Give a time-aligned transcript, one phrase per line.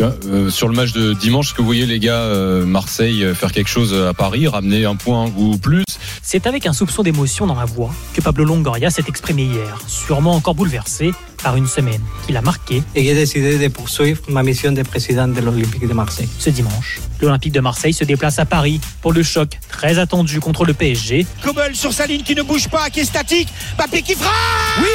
[0.00, 3.34] Euh, sur le match de dimanche, est-ce que vous voyez les gars euh, Marseille euh,
[3.34, 5.84] faire quelque chose à Paris, ramener un point ou plus?
[6.22, 10.34] C'est avec un soupçon d'émotion dans la voix que Pablo Longoria s'est exprimé hier, sûrement
[10.34, 14.72] encore bouleversé par une semaine qu'il a marquée et j'ai décidé de poursuivre ma mission
[14.72, 16.28] de président de l'Olympique de Marseille.
[16.38, 17.00] ce dimanche.
[17.20, 21.26] L'Olympique de Marseille se déplace à Paris pour le choc très attendu contre le PSG.
[21.42, 23.48] Kobel sur sa ligne qui ne bouge pas, qui est statique.
[23.76, 24.32] Mbappé qui frappe
[24.80, 24.86] Oui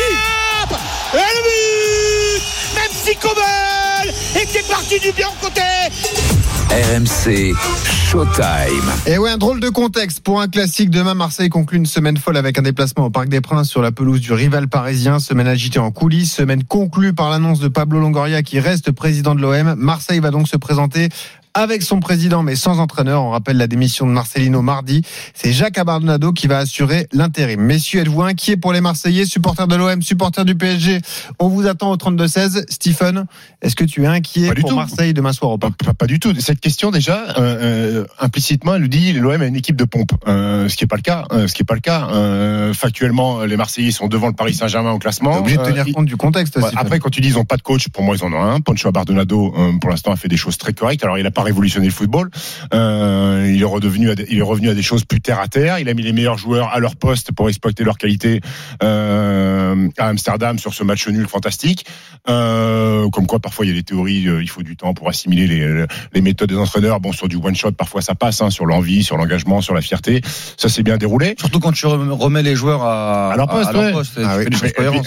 [1.13, 2.43] Et le but
[2.75, 3.15] Même si
[4.03, 5.61] Kobel était parti du bien côté
[6.69, 7.53] RMC
[8.09, 8.91] Showtime.
[9.05, 10.89] Et ouais, un drôle de contexte pour un classique.
[10.89, 13.91] Demain, Marseille conclut une semaine folle avec un déplacement au Parc des Princes sur la
[13.91, 15.19] pelouse du rival parisien.
[15.19, 19.41] Semaine agitée en coulisses, semaine conclue par l'annonce de Pablo Longoria qui reste président de
[19.41, 19.75] l'OM.
[19.77, 21.09] Marseille va donc se présenter
[21.55, 23.23] avec son président mais sans entraîneur.
[23.23, 25.01] On rappelle la démission de Marcelino mardi.
[25.33, 27.61] C'est Jacques Abardonado qui va assurer l'intérim.
[27.61, 30.99] Messieurs, êtes-vous inquiets pour les Marseillais, supporters de l'OM, supporters du PSG
[31.39, 32.65] On vous attend au 32-16.
[32.69, 33.25] Stephen,
[33.61, 34.75] est-ce que tu es inquiet pour tout.
[34.75, 36.33] Marseille demain soir au Pas, Parc pas- pas du tout.
[36.39, 40.11] Cette question déjà, euh, euh, implicitement, elle nous dit l'OM a une équipe de pompe,
[40.27, 41.25] Euh, ce qui est pas le cas.
[41.31, 42.07] euh, ce qui est pas le cas.
[42.11, 45.37] Euh, factuellement, les Marseillais sont devant le Paris Saint-Germain au classement.
[45.39, 46.59] obligé de Euh, tenir compte du contexte.
[46.59, 46.77] Stephen.
[46.77, 48.59] après, quand tu dis ils ont pas de coach, pour moi ils en ont un.
[48.61, 51.03] Poncho Abardonado, euh, pour l'instant, a fait des choses très correctes.
[51.03, 52.29] Alors, il a pas révolutionné le football.
[52.73, 54.09] Euh, il est redevenu,
[54.41, 55.79] revenu à des choses plus terre à terre.
[55.79, 58.41] Il a mis les meilleurs joueurs à leur poste pour exploiter leur qualité
[58.81, 59.52] euh,
[59.97, 61.85] à Amsterdam sur ce match nul fantastique.
[62.29, 65.09] Euh, comme quoi, parfois il y a des théories, euh, il faut du temps pour
[65.09, 66.99] assimiler les, les méthodes des entraîneurs.
[66.99, 69.81] Bon, sur du one shot, parfois ça passe, hein, sur l'envie, sur l'engagement, sur la
[69.81, 70.21] fierté.
[70.57, 71.35] Ça s'est bien déroulé.
[71.39, 73.91] Surtout quand tu rem- remets les joueurs à, À leur poste, ouais.
[74.23, 74.45] Ah oui.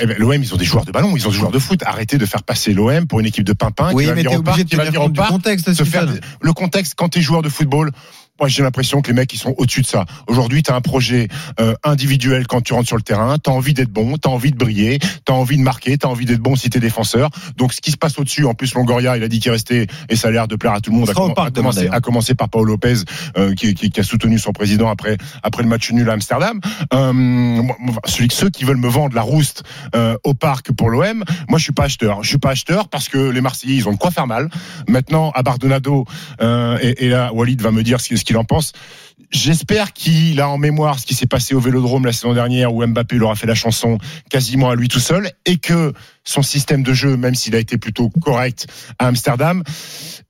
[0.00, 1.82] eh ben, L'OM, ils ont des joueurs de ballon, ils ont des joueurs de foot.
[1.84, 4.38] Arrêtez de faire passer l'OM pour une équipe de pimpins Oui, qui va mais venir
[4.38, 6.20] au parc, obligé de qui va venir au parc, contexte, se faire Stephen.
[6.40, 7.90] le contexte quand tu es joueur de football.
[8.38, 10.04] Moi, j'ai l'impression que les mecs, ils sont au-dessus de ça.
[10.26, 13.38] Aujourd'hui, tu as un projet euh, individuel quand tu rentres sur le terrain.
[13.42, 15.96] Tu as envie d'être bon, tu as envie de briller, tu as envie de marquer,
[15.96, 17.30] tu as envie d'être bon si tu es défenseur.
[17.56, 20.16] Donc, ce qui se passe au-dessus, en plus, Longoria, il a dit qu'il restait, et
[20.16, 22.34] ça a l'air de plaire à tout le monde, à, parc à commencer, à commencer
[22.34, 22.94] par Paul Lopez,
[23.38, 26.60] euh, qui, qui- qui a soutenu son président après, après le match nul à Amsterdam.
[26.92, 27.62] Euh,
[28.06, 29.62] celui, ceux qui veulent me vendre la rouste
[29.94, 32.22] euh, au parc pour l'OM, moi, je suis pas acheteur.
[32.22, 34.50] Je suis pas acheteur parce que les Marseillais, ils ont de quoi faire mal.
[34.88, 36.04] Maintenant, à Bardonado,
[36.42, 38.72] euh, et, et là, Walid va me dire ce, ce qu'il en pense.
[39.30, 42.86] J'espère qu'il a en mémoire ce qui s'est passé au Vélodrome la saison dernière où
[42.86, 43.98] Mbappé leur a fait la chanson
[44.30, 45.92] quasiment à lui tout seul et que
[46.22, 48.66] son système de jeu, même s'il a été plutôt correct
[48.98, 49.62] à Amsterdam,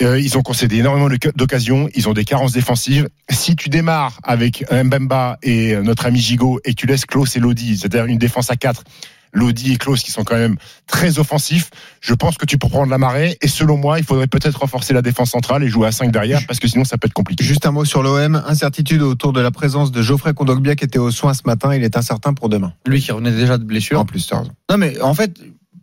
[0.02, 3.08] euh, ils ont concédé énormément d'occasions, ils ont des carences défensives.
[3.30, 7.76] Si tu démarres avec Mbemba et notre ami Gigot et tu laisses Klaus et Lodi,
[7.78, 8.84] c'est-à-dire une défense à 4,
[9.32, 10.56] Lodi et Klaus qui sont quand même
[10.86, 11.70] très offensifs,
[12.00, 14.94] je pense que tu peux prendre la marée et selon moi, il faudrait peut-être renforcer
[14.94, 17.44] la défense centrale et jouer à 5 derrière parce que sinon ça peut être compliqué.
[17.44, 18.42] Juste un mot sur l'OM.
[18.46, 21.74] Incertitude autour de la présence de Geoffrey Kondogbia qui était aux soins ce matin.
[21.74, 22.72] Il est incertain pour demain.
[22.86, 24.00] Lui qui revenait déjà de blessure.
[24.00, 24.52] En plus, t'as raison.
[24.70, 25.38] Non, mais en fait,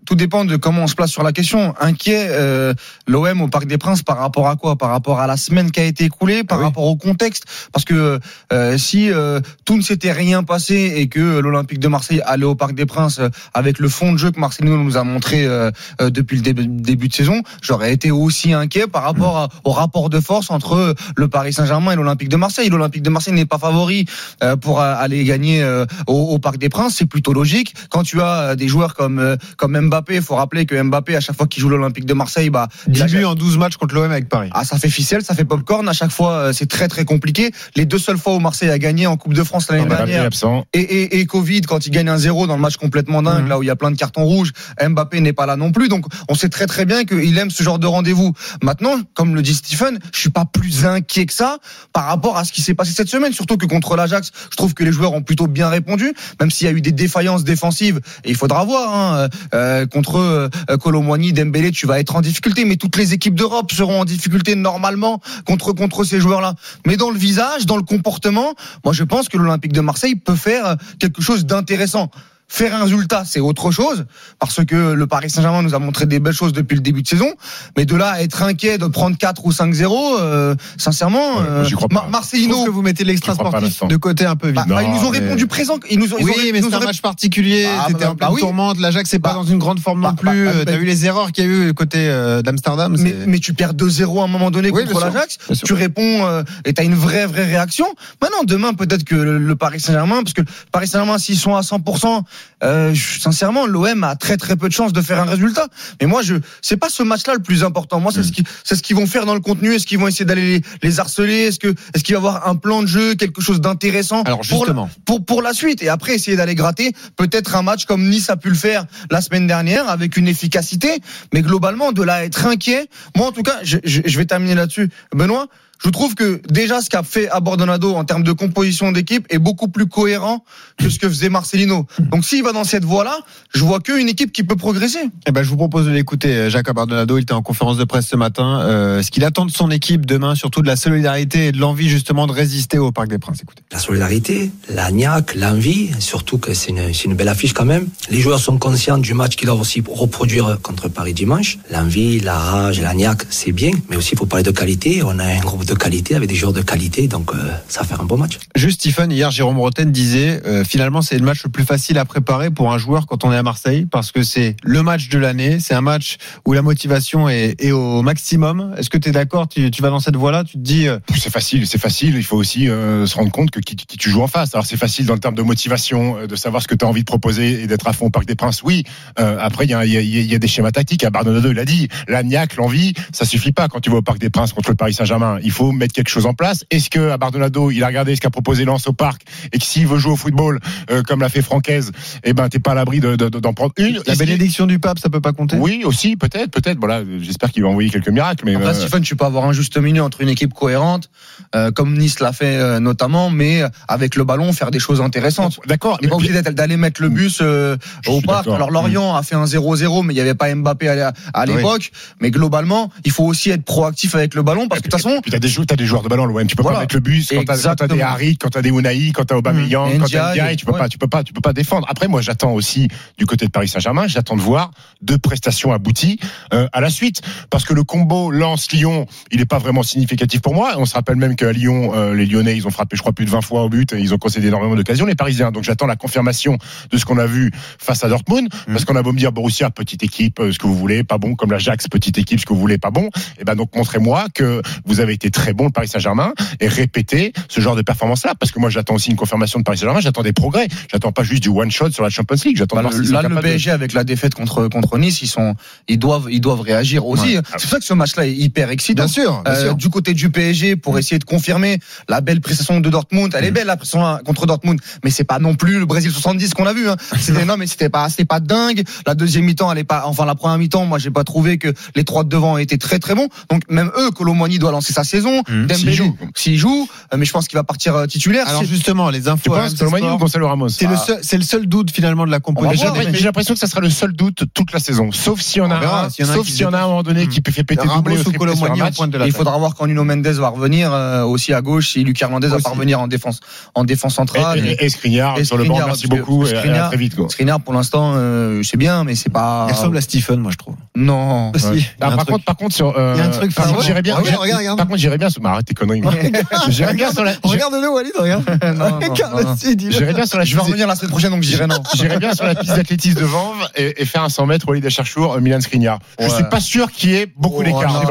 [0.05, 1.73] tout dépend de comment on se place sur la question.
[1.79, 2.73] Inquiet, euh,
[3.07, 4.75] l'OM au Parc des Princes par rapport à quoi?
[4.77, 6.65] Par rapport à la semaine qui a été écoulée, par Ah oui.
[6.67, 7.43] rapport au contexte?
[7.71, 8.19] Parce que
[8.51, 12.55] euh, si euh, tout ne s'était rien passé et que l'Olympique de Marseille allait au
[12.55, 15.71] Parc des Princes euh, avec le fond de jeu que Marcelino nous a montré euh,
[16.01, 19.71] euh, depuis le début, début de saison, j'aurais été aussi inquiet par rapport à- au
[19.71, 22.69] rapport de force entre le Paris Saint-Germain et l'Olympique de Marseille.
[22.69, 24.05] L'Olympique de Marseille n'est pas favori
[24.43, 27.73] euh, pour aller gagner euh, au, au Parc des Princes, c'est plutôt logique.
[27.89, 31.19] Quand tu as des joueurs comme euh, comme Mbappé, il faut rappeler que Mbappé à
[31.21, 33.77] chaque fois qu'il joue l'Olympique de Marseille, bah il 10 a- buts en 12 matchs
[33.77, 34.49] contre l'OM avec Paris.
[34.53, 35.87] ah, ça fait ficelle, ça fait popcorn.
[35.89, 37.51] À chaque fois, euh, c'est très très compliqué.
[37.75, 40.29] Les deux seules fois où Marseille a gagné en Coupe de France l'année Mbappé dernière,
[40.73, 43.49] et, et, et Covid quand il gagne un zéro dans le match complètement dingue, Mhm.
[43.49, 45.87] là où il y a plein de cartons rouges, Mbappé n'est pas là non plus.
[45.89, 48.33] Donc on sait très très bien qu'il aime ce genre de rendez-vous.
[48.61, 51.57] Maintenant, comme le dit Stephen, je suis pas plus inquiet que ça
[51.93, 53.33] par rapport à ce qui s'est passé cette semaine.
[53.33, 56.67] Surtout que contre l'Ajax, je trouve que les joueurs ont plutôt bien répondu, même s'il
[56.67, 57.99] y a eu des défaillances défensives.
[58.23, 62.65] Et il faudra voir hein, euh, contre euh, Colomboigny, Dembélé, tu vas être en difficulté.
[62.65, 66.55] Mais toutes les équipes d'Europe seront en difficulté normalement contre contre ces joueurs-là.
[66.85, 70.35] Mais dans le visage, dans le comportement, moi je pense que l'Olympique de Marseille peut
[70.35, 72.09] faire euh, quelque chose d'intéressant.
[72.49, 74.05] Faire un résultat, c'est autre chose,
[74.37, 77.07] parce que le Paris Saint-Germain nous a montré des belles choses depuis le début de
[77.07, 77.31] saison.
[77.75, 81.63] Mais de là à être inquiet de prendre 4 ou 5-0, euh, sincèrement, Ouais, moi,
[81.63, 81.95] j'y crois pas.
[81.95, 84.55] Mar- Je trouve Marcelino, que vous mettez l'extra sportif de côté un peu vite.
[84.57, 85.77] bah, bah, ils nous ont mais- répondu présent.
[85.89, 87.65] Ils nous ont, ils oui, ont- mais c'est un match particulier.
[87.67, 88.39] Ah, C'était bah, bah oui.
[88.41, 88.79] tourmente.
[88.79, 90.45] L'Ajax, c'est pas Bah, dans une grande forme non bah, plus.
[90.45, 92.95] bah, Euh, bah, T'as vu les erreurs qu'il y a eu côté euh, d'Amsterdam.
[93.25, 95.37] mais, tu perds 2-0 à un moment donné Oui, contre l'Ajax.
[95.65, 97.87] Tu réponds euh, et t'as une vraie vraie réaction.
[98.21, 101.55] Maintenant, demain peut-être que le, le Paris Saint-Germain, parce que le Paris Saint-Germain s'ils sont
[101.55, 102.23] à 100%,
[102.63, 105.67] euh, je- sincèrement, l'OM a très très peu de chances de faire un résultat.
[106.01, 107.99] Mais moi, je, c'est pas ce match-là le plus important.
[107.99, 108.23] Moi, c'est Mm.
[108.23, 109.73] ce qui, c'est ce qu'ils vont faire dans le contenu.
[109.73, 111.47] Est-ce qu'ils vont essayer d'aller les, les harceler?
[111.47, 114.41] Est-ce que, est-ce qu'il va y avoir un plan de jeu, quelque chose d'intéressant Alors
[114.49, 114.65] pour
[115.05, 115.81] pour, pour la suite?
[115.83, 119.21] Et après essayer d'aller gratter peut-être un match comme Nice a pu le faire la
[119.21, 120.99] semaine dernière avec une efficacité
[121.33, 124.25] mais globalement de là à être inquiet moi en tout cas je, je, je vais
[124.25, 125.47] terminer là-dessus Benoît
[125.83, 129.67] je trouve que déjà ce qu'a fait Abordonado en termes de composition d'équipe est beaucoup
[129.67, 130.43] plus cohérent
[130.77, 131.85] que ce que faisait Marcelino.
[131.99, 133.17] Donc s'il va dans cette voie-là,
[133.53, 134.99] je vois qu'une équipe qui peut progresser.
[135.27, 136.29] eh ben, je vous propose de l'écouter.
[136.29, 138.61] euh, Jacob Ardonado, il était en conférence de presse ce matin.
[138.61, 141.89] Euh, ce qu'il attend de son équipe demain, surtout de la solidarité et de l'envie
[141.89, 143.39] justement de résister au Parc des Princes.
[143.43, 143.61] Écoutez.
[143.71, 147.87] La solidarité, la niaque, l'envie, surtout que c'est une, c'est une belle affiche quand même.
[148.09, 151.57] Les joueurs sont conscients du match qu'ils doivent aussi reproduire contre Paris dimanche.
[151.71, 155.01] L'envie, la rage, la niaque, c'est bien, mais aussi il faut parler de qualité.
[155.03, 157.37] On a un groupe de qualité avec des joueurs de qualité, donc euh,
[157.67, 158.39] ça va faire un bon match.
[158.55, 162.05] Juste Stephen, hier Jérôme Roten disait euh, finalement c'est le match le plus facile à
[162.05, 165.17] préparer pour un joueur quand on est à Marseille parce que c'est le match de
[165.17, 168.73] l'année, c'est un match où la motivation est, est au maximum.
[168.77, 169.47] Est-ce que tu es d'accord?
[169.47, 170.43] Tu, tu vas dans cette voie-là?
[170.43, 172.15] Tu te dis euh, C'est facile, c'est facile.
[172.15, 174.53] Il faut aussi euh, se rendre compte que qui, qui tu joues en face.
[174.53, 177.01] Alors c'est facile dans le terme de motivation, de savoir ce que tu as envie
[177.01, 178.63] de proposer et d'être à fond au Parc des Princes.
[178.63, 178.83] Oui.
[179.19, 181.03] Euh, après, il y a, il y, a, il y a des schémas tactiques.
[181.03, 184.01] À Bardonado, il a dit, la niaque, l'envie, ça suffit pas quand tu vas au
[184.01, 185.39] Parc des Princes contre le Paris Saint-Germain.
[185.43, 186.65] Il faut mettre quelque chose en place.
[186.71, 189.21] Est-ce que à Bardonado, il a regardé ce qu'a proposé Lens au Parc
[189.51, 190.59] et que s'il veut jouer au football
[190.91, 191.91] euh, comme l'a fait Francaise,
[192.23, 194.01] eh ben t'es pas à l'abri de- de- de- d'en prendre une?
[194.05, 195.57] la bénédiction du pape, ça peut pas compter?
[195.57, 196.77] Oui, aussi, peut-être, peut-être.
[196.79, 198.43] Voilà, j'espère qu'il va envoyer quelques miracles.
[198.45, 201.09] Mais Après, euh, Stephen, tu peux avoir un juste milieu entre une équipe cohérente,
[201.55, 205.59] euh, comme Nice l'a fait euh, notamment, mais avec le ballon, faire des choses intéressantes.
[205.67, 205.97] d'accord.
[205.99, 207.77] On n'est pas obligé d'aller mettre le bus euh,
[208.07, 208.47] au parc.
[208.47, 210.87] Alors Lorient a fait un 0-0, mais il n'y avait pas Mbappé
[211.33, 211.91] à, l'époque.
[212.19, 215.21] Mais globalement, il faut aussi être proactif avec le ballon parce que de toute façon,
[215.43, 216.47] des joueurs, t'as des joueurs de ballon, l'OM.
[216.47, 216.79] Tu peux Voilà.
[216.79, 218.01] pas mettre le bus quand t'as, quand t'as des.
[218.01, 219.99] Harit, quand t'as des Unai, quand t'as Aubameyang, Mmh.
[219.99, 220.55] quand t'as Ndiaye.
[220.57, 220.79] Tu peux ouais.
[220.79, 221.85] pas, tu peux pas, tu peux pas défendre.
[221.89, 222.87] Après, moi, j'attends aussi
[223.17, 226.19] du côté de Paris Saint-Germain, j'attends de voir deux prestations abouties
[226.53, 230.53] euh, à la suite, parce que le combo Lens-Lyon, il est pas vraiment significatif pour
[230.53, 230.73] moi.
[230.77, 233.25] On se rappelle même qu'à Lyon, euh, les Lyonnais, ils ont frappé, je crois, plus
[233.25, 235.51] de 20 fois au but, et ils ont concédé énormément d'occasions, les Parisiens.
[235.51, 236.57] Donc j'attends la confirmation
[236.91, 239.69] de ce qu'on a vu face à Dortmund, parce qu'on a beau me dire Borussia,
[239.69, 242.53] petite équipe, euh, ce que vous voulez, pas bon, comme l'Ajax, petite équipe, ce que
[242.53, 243.09] vous voulez, pas bon.
[243.39, 247.33] Et ben donc montrez-moi que vous avez été très bon le Paris Saint-Germain et répétez
[247.49, 250.21] ce genre de performance-là, parce que moi j'attends aussi une confirmation de Paris Saint-Germain, j'attends
[250.23, 252.89] des progrès, j'attends pas juste du one shot sur la Champions League, j'attends Bah, là,
[253.27, 255.55] le de- PSG avec la défaite contre contre Nice, ils sont,
[255.87, 257.35] ils doivent, ils doivent réagir aussi.
[257.37, 257.41] Ouais.
[257.57, 259.03] C'est pour ça que ce match-là est hyper excitant.
[259.05, 262.79] Bien sûr, bien Euh, du côté du PSG, pour essayer de confirmer la belle prestation
[262.79, 265.85] de Dortmund, elle est belle la prestation contre Dortmund, mais c'est pas non plus le
[265.85, 266.87] Brésil 70 qu'on a vu.
[266.89, 266.95] Hein.
[267.19, 268.83] C'était non, mais c'était pas, c'était pas dingue.
[269.07, 271.73] La deuxième mi-temps, elle est pas, enfin la première mi-temps, moi j'ai pas trouvé que
[271.95, 273.27] les trois de devant étaient très très bons.
[273.49, 275.22] Donc même eux, Colomboigny doit lancer sa saison.
[275.31, 275.65] Mmh.
[275.67, 276.17] Dembélé, S'il joue.
[276.35, 278.47] s'il joue, euh, mais je pense qu'il va partir euh, titulaire.
[278.47, 279.49] Alors C'est- justement, les Tu infos.
[279.51, 280.97] penses RMC Colomani ou Gonzalo Ramos C'est le Ah.
[280.97, 282.93] seul, c'est le seul doute finalement de la composition.
[283.13, 285.11] j'ai l'impression que ça sera le seul doute toute la saison.
[285.11, 286.63] Sauf si on a On verra, un, s'il y en a un sauf qui si
[286.63, 286.83] on a dépasse.
[286.83, 289.25] un moment donné qui peut faire péter Ramos doublé ou un en pointe de la
[289.25, 292.25] Et il faudra voir quand Nuno Mendes va revenir euh, aussi à gauche, si Lucas
[292.25, 293.39] Hernandez va revenir en défense,
[293.75, 294.59] en défense centrale.
[294.65, 296.45] Et, et, et Skriniar Et sur le banc, merci beaucoup.
[296.45, 297.15] et à- à très vite.
[297.15, 297.29] Quoi.
[297.29, 298.15] Skriniar pour l'instant
[298.63, 299.67] c'est bien, mais c'est pas.
[299.69, 300.75] Il ressemble à Stephen, moi je trouve.
[300.95, 301.51] Non.
[301.55, 302.97] Si, Ah, un par contre, par contre sur.
[302.97, 304.13] euh, Il y a un truc par contre, j'irais bien.
[304.15, 304.77] Regarde, j'irais- regarde, regarde.
[304.77, 305.29] Par contre, j'irais bien.
[305.29, 306.01] sur- bah, arrête tes conneries.
[306.69, 307.33] J'irais bien sur la.
[307.41, 308.43] Regarde-le, Walid, regarde.
[308.77, 309.55] non, non.
[309.89, 310.45] J'irais bien sur la.
[310.45, 311.81] Je vais revenir la semaine prochaine, donc dirais non.
[311.95, 315.33] J'irais bien sur la piste d'athlétisme de Vanves et, faire un 100 mètres Walid Acharchour,
[315.33, 315.99] euh, Milan Skriniar.
[316.19, 318.03] Je suis pas sûr qu'il y ait beaucoup Oh, d'écart.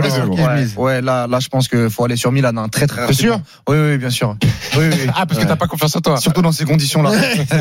[0.76, 3.40] Ouais, là, là, je pense qu'il faut aller sur Milan, hein, très très T'es sûr.
[3.68, 4.36] Oui, oui, bien sûr.
[4.76, 4.98] Oui, oui.
[5.14, 6.16] Ah, parce que t'as pas confiance en toi.
[6.16, 7.10] Surtout dans ces conditions-là.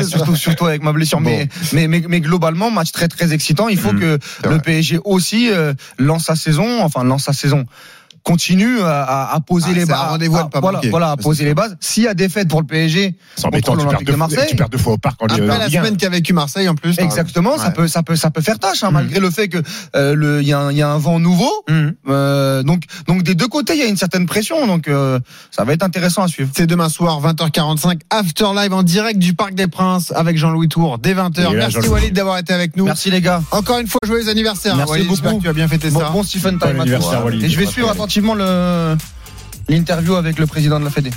[0.02, 1.20] surtout, surtout avec ma blessure.
[1.20, 3.68] Mais, mais, mais, mais globalement, match très très excitant.
[3.68, 4.00] Il faut Mhm.
[4.00, 4.58] que le.
[4.62, 7.66] PSG aussi euh, lance sa saison, enfin lance sa saison
[8.22, 9.98] continue à, à- à poser Ah, les bases.
[9.98, 11.76] rendez-vous à pas voilà, à poser les bases.
[11.80, 13.14] S'il y a défaite pour le PSG.
[13.42, 14.46] Contre Tu perds, l'Olympique deux, de Marseille.
[14.50, 15.68] tu perds deux fois au parc en Après la 1.
[15.70, 16.98] semaine qu'a vécu Marseille en plus.
[16.98, 18.94] exactement, ça peut, ça peut, ça peut faire tâche, hein, Mhm.
[18.94, 19.58] malgré le fait que
[19.96, 21.50] euh, le, il y a, un- il y a un vent nouveau.
[21.68, 21.94] Mhm.
[22.08, 24.66] Euh, donc, donc des deux côtés, il y a une certaine pression.
[24.66, 25.18] Donc, euh,
[25.50, 26.50] ça va être intéressant à suivre.
[26.54, 30.98] C'est demain soir, 20h45, After Live en direct du Parc des Princes avec Jean-Louis Tour,
[30.98, 31.40] dès 20h.
[31.52, 31.88] Et là, Merci.
[31.88, 32.84] Walid d'avoir été avec nous.
[32.84, 33.42] Merci les gars.
[33.50, 34.76] Encore une fois, joyeux anniversaire.
[34.76, 35.38] Merci beaucoup.
[35.38, 36.10] que tu as bien fêté Bon, ça.
[36.10, 36.82] bon Stephen Time.
[37.42, 38.11] Et je vais suivre attentivement
[39.68, 41.12] l'interview avec le président de la Fédé.